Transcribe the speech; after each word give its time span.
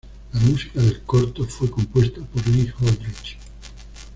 La 0.33 0.39
música 0.39 0.81
del 0.81 1.03
corto 1.03 1.43
fue 1.45 1.69
compuesta 1.69 2.21
por 2.21 2.47
Lee 2.47 2.73
Holdridge. 2.81 3.37